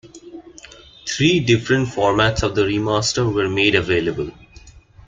Three 1.05 1.39
different 1.41 1.89
formats 1.89 2.41
of 2.41 2.55
the 2.55 2.63
remaster 2.63 3.31
were 3.31 3.47
made 3.47 3.75
available. 3.75 4.31